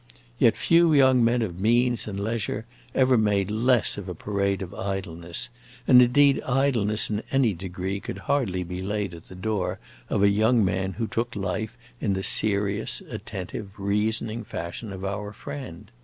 [0.39, 2.65] Yet few young men of means and leisure
[2.95, 5.49] ever made less of a parade of idleness,
[5.85, 9.77] and indeed idleness in any degree could hardly be laid at the door
[10.09, 15.31] of a young man who took life in the serious, attentive, reasoning fashion of our
[15.33, 15.91] friend.